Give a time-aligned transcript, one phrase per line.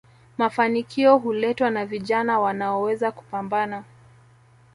[0.37, 3.83] mafanikio huletwa na vijana wanaoweza kupambana